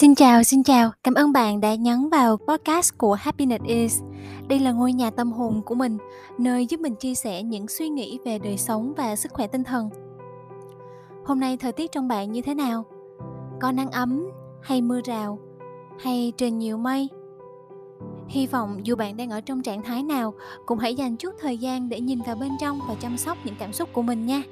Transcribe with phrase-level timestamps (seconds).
[0.00, 0.90] Xin chào, xin chào.
[1.04, 4.02] Cảm ơn bạn đã nhấn vào podcast của Happiness Is.
[4.48, 5.98] Đây là ngôi nhà tâm hồn của mình,
[6.38, 9.64] nơi giúp mình chia sẻ những suy nghĩ về đời sống và sức khỏe tinh
[9.64, 9.90] thần.
[11.24, 12.84] Hôm nay thời tiết trong bạn như thế nào?
[13.60, 14.26] Có nắng ấm
[14.62, 15.38] hay mưa rào
[15.98, 17.08] hay trời nhiều mây?
[18.28, 20.34] Hy vọng dù bạn đang ở trong trạng thái nào,
[20.66, 23.56] cũng hãy dành chút thời gian để nhìn vào bên trong và chăm sóc những
[23.58, 24.42] cảm xúc của mình nha.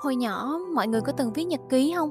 [0.00, 2.10] Hồi nhỏ, mọi người có từng viết nhật ký không?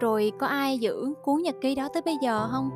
[0.00, 2.70] Rồi có ai giữ cuốn nhật ký đó tới bây giờ không?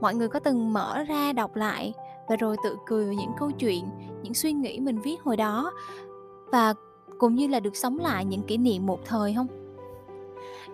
[0.00, 1.92] Mọi người có từng mở ra đọc lại
[2.28, 3.84] và rồi tự cười về những câu chuyện,
[4.22, 5.72] những suy nghĩ mình viết hồi đó
[6.52, 6.74] và
[7.18, 9.46] cũng như là được sống lại những kỷ niệm một thời không?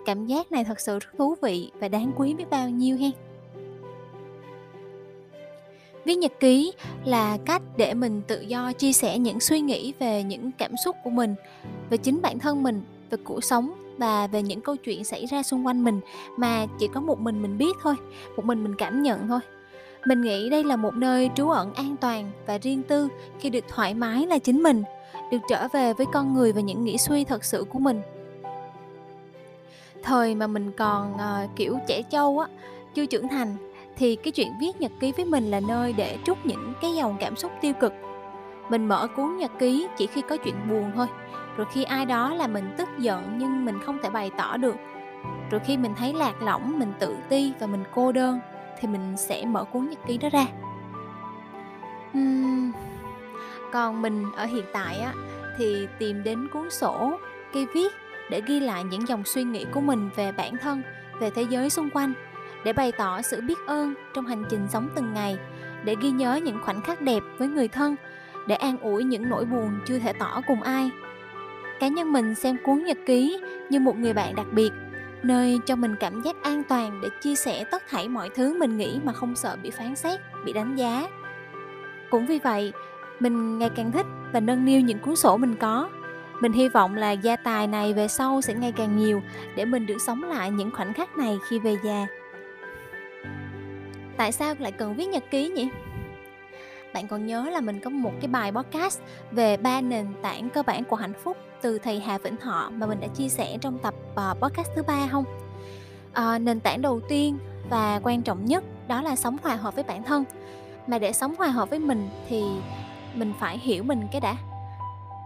[0.07, 3.11] Cảm giác này thật sự rất thú vị và đáng quý biết bao nhiêu hen?
[6.05, 6.73] Viết nhật ký
[7.05, 10.97] là cách để mình tự do chia sẻ những suy nghĩ về những cảm xúc
[11.05, 11.35] của mình,
[11.91, 15.43] về chính bản thân mình, về cuộc sống và về những câu chuyện xảy ra
[15.43, 16.01] xung quanh mình
[16.37, 17.95] mà chỉ có một mình mình biết thôi
[18.37, 19.41] một mình mình cảm nhận thôi.
[20.07, 23.09] Mình nghĩ đây là một nơi trú ẩn an toàn và riêng tư
[23.39, 24.83] khi được thoải mái là chính mình
[25.33, 28.02] được trở về với con người và những nghĩ suy thật sự của mình.
[30.02, 32.49] Thời mà mình còn uh, kiểu trẻ trâu á
[32.95, 33.57] chưa trưởng thành
[33.96, 37.17] thì cái chuyện viết nhật ký với mình là nơi để trút những cái dòng
[37.21, 37.93] cảm xúc tiêu cực.
[38.71, 41.07] Mình mở cuốn nhật ký chỉ khi có chuyện buồn thôi
[41.61, 44.77] rồi khi ai đó là mình tức giận nhưng mình không thể bày tỏ được.
[45.51, 48.41] Rồi khi mình thấy lạc lõng mình tự ti và mình cô đơn
[48.80, 50.47] thì mình sẽ mở cuốn nhật ký đó ra.
[52.19, 52.73] Uhm,
[53.73, 55.13] còn mình ở hiện tại á
[55.59, 57.19] thì tìm đến cuốn sổ
[57.52, 57.93] cây viết
[58.30, 60.83] để ghi lại những dòng suy nghĩ của mình về bản thân
[61.19, 62.13] về thế giới xung quanh
[62.65, 65.39] để bày tỏ sự biết ơn trong hành trình sống từng ngày
[65.84, 67.97] để ghi nhớ những khoảnh khắc đẹp với người thân
[68.47, 70.91] để an ủi những nỗi buồn chưa thể tỏ cùng ai
[71.81, 73.41] cá nhân mình xem cuốn nhật ký
[73.71, 74.71] như một người bạn đặc biệt,
[75.23, 78.77] nơi cho mình cảm giác an toàn để chia sẻ tất thảy mọi thứ mình
[78.77, 81.09] nghĩ mà không sợ bị phán xét, bị đánh giá.
[82.11, 82.73] Cũng vì vậy,
[83.21, 85.91] mình ngày càng thích và nâng niu những cuốn sổ mình có.
[86.41, 89.23] Mình hy vọng là gia tài này về sau sẽ ngày càng nhiều
[89.57, 92.07] để mình được sống lại những khoảnh khắc này khi về già.
[94.17, 95.69] Tại sao lại cần viết nhật ký nhỉ?
[96.95, 100.62] Bạn còn nhớ là mình có một cái bài podcast về ba nền tảng cơ
[100.62, 103.78] bản của hạnh phúc từ thầy Hà Vĩnh Thọ mà mình đã chia sẻ trong
[103.78, 105.25] tập ờ, podcast thứ ba không?
[106.12, 107.39] À, nền tảng đầu tiên
[107.71, 110.25] và quan trọng nhất đó là sống hòa hợp với bản thân.
[110.87, 112.45] Mà để sống hòa hợp với mình thì
[113.15, 114.37] mình phải hiểu mình cái đã.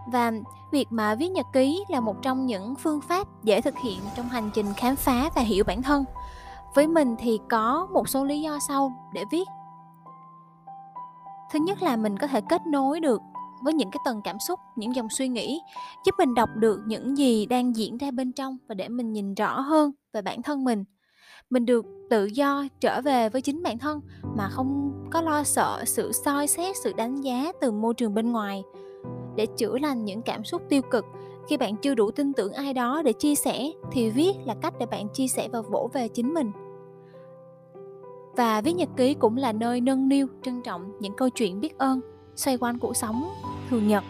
[0.07, 0.31] Và
[0.71, 4.29] việc mà viết nhật ký là một trong những phương pháp dễ thực hiện trong
[4.29, 6.05] hành trình khám phá và hiểu bản thân.
[6.73, 9.47] Với mình thì có một số lý do sau để viết
[11.53, 13.21] thứ nhất là mình có thể kết nối được
[13.63, 15.61] với những cái tầng cảm xúc, những dòng suy nghĩ,
[16.05, 19.33] giúp mình đọc được những gì đang diễn ra bên trong và để mình nhìn
[19.33, 20.83] rõ hơn về bản thân mình.
[21.49, 24.01] Mình được tự do trở về với chính bản thân
[24.37, 28.31] mà không có lo sợ sự soi xét, sự đánh giá từ môi trường bên
[28.31, 28.63] ngoài.
[29.35, 31.05] Để chữa lành những cảm xúc tiêu cực,
[31.49, 34.73] khi bạn chưa đủ tin tưởng ai đó để chia sẻ thì viết là cách
[34.79, 36.51] để bạn chia sẻ và vỗ về chính mình
[38.37, 41.77] và viết nhật ký cũng là nơi nâng niu, trân trọng những câu chuyện biết
[41.77, 42.01] ơn
[42.35, 43.29] xoay quanh cuộc sống
[43.69, 44.03] thường nhật.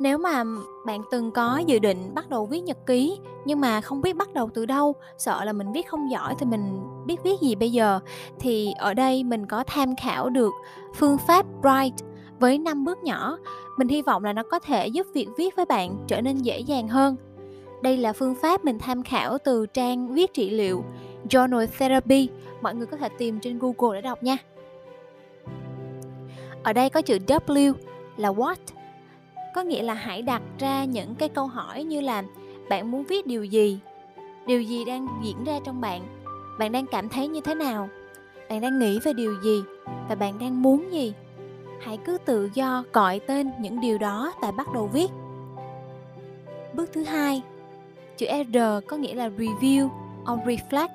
[0.00, 0.44] Nếu mà
[0.86, 4.34] bạn từng có dự định bắt đầu viết nhật ký nhưng mà không biết bắt
[4.34, 7.72] đầu từ đâu, sợ là mình viết không giỏi thì mình biết viết gì bây
[7.72, 8.00] giờ,
[8.40, 10.52] thì ở đây mình có tham khảo được
[10.94, 11.94] phương pháp Bright
[12.40, 13.38] với 5 bước nhỏ.
[13.78, 16.60] Mình hy vọng là nó có thể giúp việc viết với bạn trở nên dễ
[16.60, 17.16] dàng hơn.
[17.82, 20.84] Đây là phương pháp mình tham khảo từ trang viết trị liệu.
[21.30, 22.28] Journal Therapy.
[22.60, 24.36] Mọi người có thể tìm trên Google để đọc nha.
[26.62, 27.72] Ở đây có chữ W
[28.16, 28.56] là what?
[29.54, 32.22] Có nghĩa là hãy đặt ra những cái câu hỏi như là
[32.68, 33.78] bạn muốn viết điều gì?
[34.46, 36.02] Điều gì đang diễn ra trong bạn?
[36.58, 37.88] Bạn đang cảm thấy như thế nào?
[38.50, 39.62] Bạn đang nghĩ về điều gì?
[40.08, 41.12] Và bạn đang muốn gì?
[41.80, 45.10] Hãy cứ tự do gọi tên những điều đó và bắt đầu viết.
[46.74, 47.42] Bước thứ hai,
[48.16, 48.56] chữ r
[48.86, 49.88] có nghĩa là review
[50.32, 50.88] or reflect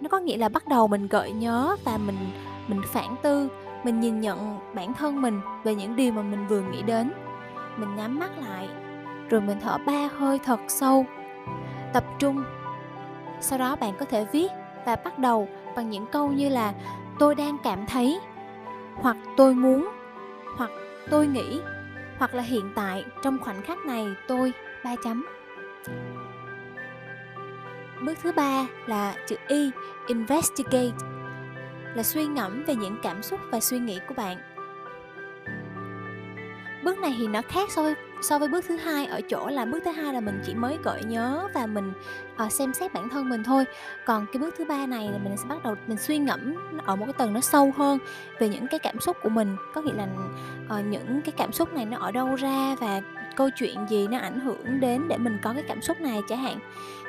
[0.00, 2.16] nó có nghĩa là bắt đầu mình gợi nhớ và mình
[2.68, 3.48] mình phản tư,
[3.84, 7.12] mình nhìn nhận bản thân mình về những điều mà mình vừa nghĩ đến.
[7.76, 8.68] Mình nhắm mắt lại,
[9.30, 11.06] rồi mình thở ba hơi thật sâu.
[11.92, 12.44] Tập trung.
[13.40, 14.48] Sau đó bạn có thể viết
[14.86, 16.72] và bắt đầu bằng những câu như là,
[17.18, 18.20] tôi đang cảm thấy
[18.94, 19.88] hoặc tôi muốn
[20.56, 20.70] hoặc
[21.10, 21.60] tôi nghĩ
[22.18, 24.52] hoặc là hiện tại, trong khoảnh khắc này tôi
[24.84, 25.26] ba chấm
[28.04, 29.70] bước thứ ba là chữ y
[30.06, 30.92] investigate.
[31.94, 34.36] Là suy ngẫm về những cảm xúc và suy nghĩ của bạn.
[36.84, 39.06] Bước này thì nó khác so với so với bước thứ hai.
[39.06, 41.92] Ở chỗ là bước thứ hai là mình chỉ mới gợi nhớ và mình
[42.44, 43.64] uh, xem xét bản thân mình thôi.
[44.06, 46.54] Còn cái bước thứ ba này là mình sẽ bắt đầu mình suy ngẫm
[46.84, 47.98] ở một cái tầng nó sâu hơn
[48.38, 49.56] về những cái cảm xúc của mình.
[49.74, 50.06] Có nghĩa là
[50.78, 53.00] uh, những cái cảm xúc này nó ở đâu ra và
[53.38, 56.42] câu chuyện gì nó ảnh hưởng đến để mình có cái cảm xúc này chẳng
[56.42, 56.58] hạn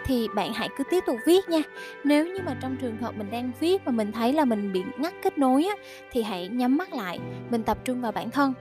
[0.05, 1.61] thì bạn hãy cứ tiếp tục viết nha.
[2.03, 4.83] Nếu như mà trong trường hợp mình đang viết mà mình thấy là mình bị
[4.97, 5.75] ngắt kết nối á,
[6.11, 8.53] thì hãy nhắm mắt lại mình tập trung vào bản thân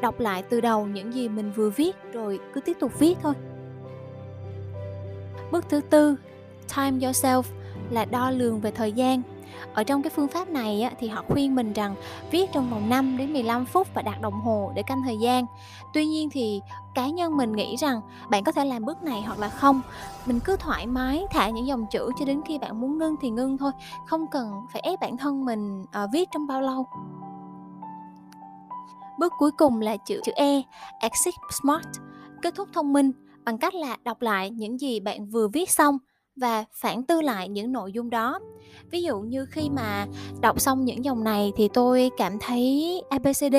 [0.00, 3.34] đọc lại từ đầu những gì mình vừa viết rồi cứ tiếp tục viết thôi.
[5.52, 6.16] Bước thứ tư
[6.76, 7.42] time yourself
[7.90, 9.22] là đo lường về thời gian
[9.74, 11.94] ở trong cái phương pháp này á, thì họ khuyên mình rằng
[12.30, 15.46] viết trong vòng 5 đến 15 phút và đặt đồng hồ để canh thời gian.
[15.94, 16.60] Tuy nhiên thì
[16.94, 18.00] cá nhân mình nghĩ rằng
[18.30, 19.80] bạn có thể làm bước này hoặc là không.
[20.26, 23.30] Mình cứ thoải mái thả những dòng chữ cho đến khi bạn muốn ngưng thì
[23.30, 23.72] ngưng thôi,
[24.06, 26.86] không cần phải ép bản thân mình uh, viết trong bao lâu.
[29.18, 30.62] Bước cuối cùng là chữ chữ E,
[31.00, 31.86] exit smart,
[32.42, 33.12] kết thúc thông minh
[33.44, 35.98] bằng cách là đọc lại những gì bạn vừa viết xong
[36.36, 38.38] và phản tư lại những nội dung đó.
[38.90, 40.06] Ví dụ như khi mà
[40.40, 43.56] đọc xong những dòng này thì tôi cảm thấy abcd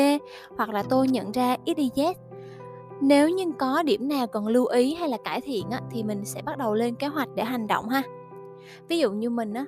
[0.58, 2.14] hoặc là tôi nhận ra xyz
[3.02, 6.26] nếu như có điểm nào cần lưu ý hay là cải thiện á, thì mình
[6.26, 8.04] sẽ bắt đầu lên kế hoạch để hành động ha.
[8.88, 9.66] Ví dụ như mình á,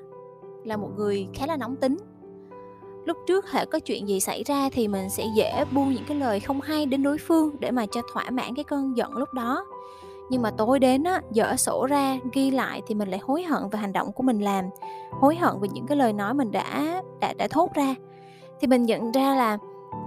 [0.64, 1.98] là một người khá là nóng tính.
[3.06, 6.18] Lúc trước hệ có chuyện gì xảy ra thì mình sẽ dễ buông những cái
[6.18, 9.34] lời không hay đến đối phương để mà cho thỏa mãn cái cơn giận lúc
[9.34, 9.66] đó
[10.30, 13.70] nhưng mà tối đến á, dở sổ ra, ghi lại thì mình lại hối hận
[13.72, 14.66] về hành động của mình làm,
[15.12, 17.96] hối hận về những cái lời nói mình đã đã đã thốt ra.
[18.62, 19.58] Thì mình nhận ra là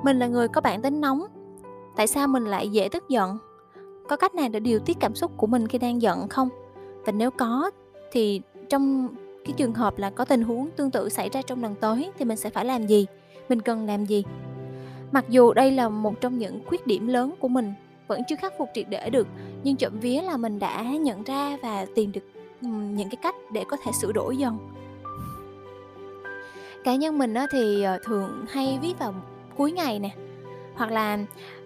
[0.03, 1.23] mình là người có bản tính nóng.
[1.97, 3.39] Tại sao mình lại dễ tức giận?
[4.09, 6.49] Có cách nào để điều tiết cảm xúc của mình khi đang giận không?
[7.05, 7.71] Và nếu có,
[8.13, 9.09] thì trong
[9.45, 12.25] cái trường hợp là có tình huống tương tự xảy ra trong lần tới thì
[12.25, 13.07] mình sẽ phải làm gì?
[13.49, 14.25] Mình cần làm gì?
[15.13, 17.73] Mặc dù đây là một trong những khuyết điểm lớn của mình,
[18.09, 19.29] vẫn chưa khắc phục triệt để được
[19.65, 22.21] nhưng trộm vía là mình đã nhận ra và tìm được
[22.63, 24.59] những cái cách để có thể sửa đổi dần.
[26.85, 29.15] Cá nhân mình thì ờ, thường hay viết vào
[29.57, 30.11] cuối ngày nè,
[30.75, 31.19] hoặc là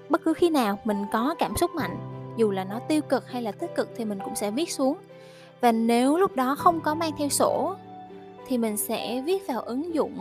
[0.08, 1.96] bất cứ khi nào mình có cảm xúc mạnh,
[2.36, 4.96] dù là nó tiêu cực hay là tích cực thì mình cũng sẽ viết xuống.
[5.60, 7.74] Và nếu lúc đó không có mang theo sổ,
[8.46, 10.18] thì mình sẽ viết vào ứng dụng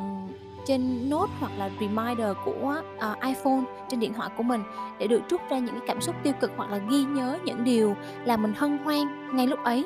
[0.66, 4.64] trên Note hoặc là reminder của uh, iPhone trên điện thoại của mình
[5.00, 7.64] để được rút ra những cái cảm xúc tiêu cực hoặc là ghi nhớ những
[7.64, 7.96] điều
[8.26, 9.86] là mình hân hoan ngay lúc ấy.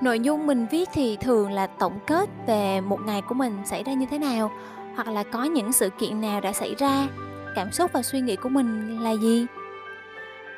[0.00, 3.84] Nội dung mình viết thì thường là tổng kết về một ngày của mình xảy
[3.84, 4.50] ra như thế nào
[4.94, 7.06] hoặc là có những sự kiện nào đã xảy ra,
[7.54, 9.46] cảm xúc và suy nghĩ của mình là gì.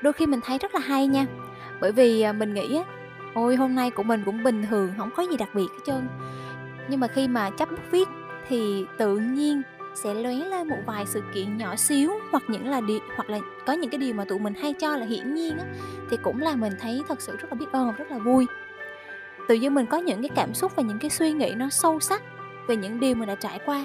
[0.03, 1.27] Đôi khi mình thấy rất là hay nha,
[1.81, 2.85] bởi vì ờ, mình nghĩ á,
[3.35, 6.09] ôi hôm nay của mình cũng bình thường, không có gì đặc biệt hết trơn
[6.89, 8.09] nhưng mà khi mà chấp bút viết
[8.49, 9.63] thì tự nhiên
[9.95, 13.39] sẽ lóe lên một vài sự kiện nhỏ xíu hoặc những là điều hoặc là
[13.67, 15.65] có những cái điều mà tụi mình hay cho là hiển nhiên á,
[16.11, 18.47] thì cũng là mình thấy thật sự rất là biết ơn và rất là vui.
[19.49, 22.01] Tự nhiên mình có những cái cảm xúc và những cái suy nghĩ nó sâu
[22.01, 22.23] sắc
[22.69, 23.85] về những điều mình đã trải qua.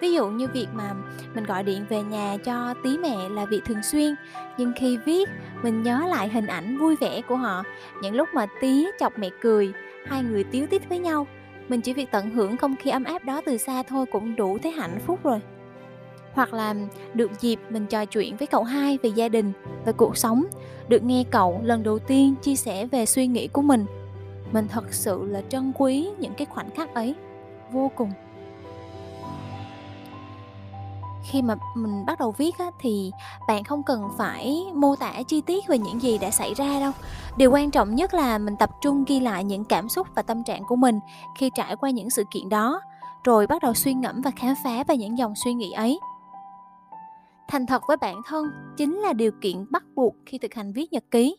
[0.00, 0.94] Ví dụ như việc mà
[1.34, 4.14] mình gọi điện về nhà cho tí mẹ là việc thường xuyên
[4.58, 5.28] nhưng khi viết
[5.62, 7.62] mình nhớ lại hình ảnh vui vẻ của họ.
[8.02, 9.72] Những lúc mà tí chọc mẹ cười
[10.06, 11.26] hai người tiếu tít với nhau
[11.68, 14.58] mình chỉ việc tận hưởng không khí ấm áp đó từ xa thôi cũng đủ
[14.62, 15.40] thấy hạnh phúc rồi.
[16.32, 16.74] Hoặc là
[17.14, 19.52] được dịp mình trò chuyện với cậu hai về gia đình
[19.84, 20.44] về cuộc sống.
[20.88, 23.86] Được nghe cậu lần đầu tiên chia sẻ về suy nghĩ của mình.
[24.52, 27.14] Mình thật sự là trân quý những cái khoảnh khắc ấy.
[27.72, 28.12] Vô cùng
[31.24, 33.10] khi mà mình bắt đầu viết á, thì
[33.48, 36.92] bạn không cần phải mô tả chi tiết về những gì đã xảy ra đâu.
[37.36, 40.44] Điều quan trọng nhất là mình tập trung ghi lại những cảm xúc và tâm
[40.44, 40.98] trạng của mình
[41.38, 42.80] khi trải qua những sự kiện đó
[43.24, 45.98] rồi bắt đầu suy ngẫm và khám phá về những dòng suy nghĩ ấy.
[47.48, 50.92] Thành thật với bản thân chính là điều kiện bắt buộc khi thực hành viết
[50.92, 51.36] nhật ký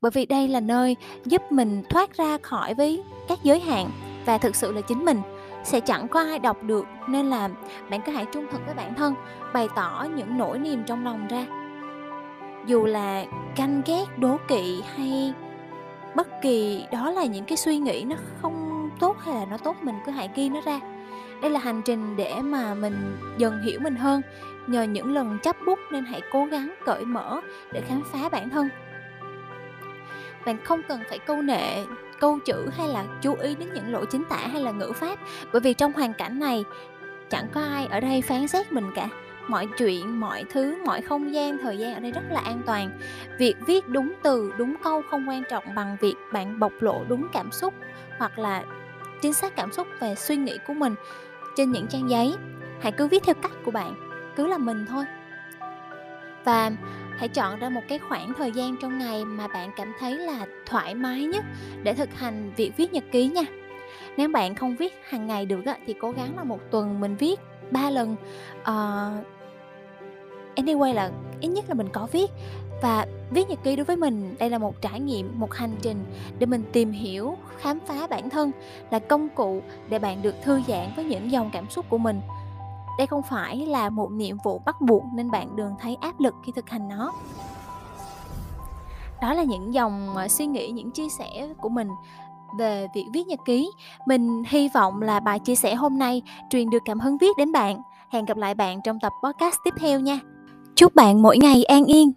[0.00, 3.90] bởi vì đây là nơi giúp mình thoát ra khỏi với các giới hạn
[4.26, 5.22] và thực sự là chính mình
[5.68, 7.48] sẽ chẳng có ai đọc được, nên là
[7.90, 9.14] bạn cứ hãy trung thực với bản thân,
[9.52, 11.46] bày tỏ những nỗi niềm trong lòng ra.
[12.66, 13.24] Dù là
[13.56, 15.34] canh ghét, đố kỵ hay
[16.14, 19.76] bất kỳ, đó là những cái suy nghĩ nó không tốt hay là nó tốt,
[19.82, 20.80] mình cứ hãy ghi nó ra.
[21.42, 24.22] Đây là hành trình để mà mình dần hiểu mình hơn.
[24.66, 27.40] Nhờ những lần chấp bút nên hãy cố gắng cởi mở
[27.72, 28.68] để khám phá bản thân
[30.46, 31.84] bạn không cần phải câu nệ,
[32.20, 35.18] câu chữ hay là chú ý đến những lỗi chính tả hay là ngữ pháp.
[35.52, 36.64] Bởi vì trong hoàn cảnh này,
[37.30, 39.08] chẳng có ai ở đây phán xét mình cả.
[39.48, 42.90] Mọi chuyện, mọi thứ, mọi không gian, thời gian ở đây rất là an toàn.
[43.38, 47.28] Việc viết đúng từ, đúng câu không quan trọng bằng việc bạn bộc lộ đúng
[47.32, 47.74] cảm xúc
[48.18, 48.62] hoặc là
[49.22, 50.94] chính xác cảm xúc về suy nghĩ của mình
[51.56, 52.36] trên những trang giấy.
[52.80, 53.94] Hãy cứ viết theo cách của bạn,
[54.36, 55.04] cứ là mình thôi.
[56.44, 56.70] Và
[57.18, 60.46] hãy chọn ra một cái khoảng thời gian trong ngày mà bạn cảm thấy là
[60.66, 61.44] thoải mái nhất
[61.82, 63.42] để thực hành việc viết nhật ký nha.
[64.16, 67.16] Nếu bạn không viết hàng ngày được á, thì cố gắng là một tuần mình
[67.16, 68.16] viết ba lần.
[68.60, 69.26] Uh,
[70.56, 71.10] anyway là
[71.40, 72.30] ít nhất là mình có viết.
[72.82, 76.04] Và viết nhật ký đối với mình đây là một trải nghiệm một hành trình
[76.38, 78.50] để mình tìm hiểu khám phá bản thân
[78.90, 82.20] là công cụ để bạn được thư giãn với những dòng cảm xúc của mình
[82.98, 86.34] đây không phải là một nhiệm vụ bắt buộc nên bạn đừng thấy áp lực
[86.44, 87.12] khi thực hành nó.
[89.22, 91.88] Đó là những dòng ờ, suy nghĩ, những chia sẻ của mình
[92.58, 93.70] về việc viết nhật ký.
[94.06, 97.52] Mình hy vọng là bài chia sẻ hôm nay truyền được cảm hứng viết đến
[97.52, 97.82] bạn.
[98.10, 100.20] Hẹn gặp lại bạn trong tập podcast tiếp theo nha.
[100.74, 102.12] Chúc bạn mỗi ngày an yên.